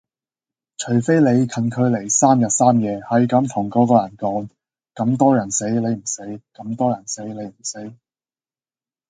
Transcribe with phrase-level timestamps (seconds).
[0.77, 4.49] 除非你近距離三日三夜係咁同個個人講：
[4.95, 6.23] 咁多人死你唔死，
[6.55, 7.93] 咁多人死你唔死